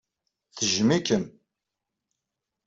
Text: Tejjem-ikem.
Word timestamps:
Tejjem-ikem. 0.55 1.25